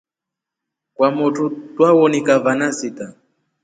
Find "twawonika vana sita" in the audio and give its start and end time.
1.73-3.07